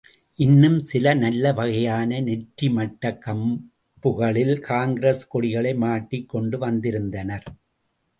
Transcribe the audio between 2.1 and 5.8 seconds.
நெற்றி மட்டக் கம்புகளில் காங்கிரஸ் கொடிகளை